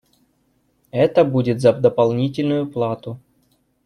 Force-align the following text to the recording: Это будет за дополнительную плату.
Это 0.89 1.23
будет 1.23 1.61
за 1.61 1.73
дополнительную 1.73 2.65
плату. 2.65 3.19